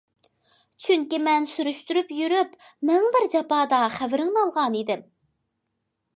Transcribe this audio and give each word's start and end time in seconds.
چۈنكى 0.85 1.19
مەن 1.27 1.45
سۈرۈشتۈرۈپ 1.49 2.09
يۈرۈپ، 2.21 2.57
مىڭ 2.91 3.07
بىر 3.17 3.29
جاپادا 3.35 3.83
خەۋىرىڭنى 3.99 4.43
ئالغانىدىم. 4.47 5.07